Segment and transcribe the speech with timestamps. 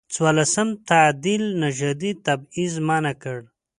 [0.13, 3.39] څورلسم تعدیل نژادي تبعیض منع کړ.